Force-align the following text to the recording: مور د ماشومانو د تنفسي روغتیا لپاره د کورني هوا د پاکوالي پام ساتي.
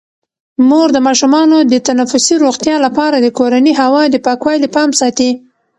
مور 0.67 0.87
د 0.93 0.97
ماشومانو 1.07 1.57
د 1.71 1.73
تنفسي 1.87 2.35
روغتیا 2.43 2.75
لپاره 2.85 3.17
د 3.19 3.27
کورني 3.37 3.73
هوا 3.81 4.03
د 4.09 4.15
پاکوالي 4.25 4.67
پام 4.75 4.89
ساتي. 4.99 5.29